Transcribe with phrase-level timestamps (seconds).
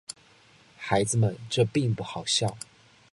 [0.77, 2.57] 孩子们，这并不好笑。